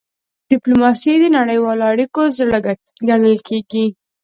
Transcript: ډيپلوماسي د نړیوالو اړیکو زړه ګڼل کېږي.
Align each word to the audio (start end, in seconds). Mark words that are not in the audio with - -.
ډيپلوماسي 0.51 1.13
د 1.19 1.23
نړیوالو 1.37 1.83
اړیکو 1.91 2.21
زړه 2.37 2.57
ګڼل 3.07 3.37
کېږي. 3.47 3.85